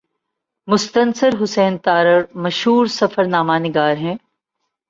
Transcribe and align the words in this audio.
مستنصر 0.67 1.35
حسین 1.41 1.77
تارڑ 1.77 2.21
مشہور 2.35 2.85
سفرنامہ 2.91 3.57
نگار 3.59 3.95
ہیں 3.97 4.15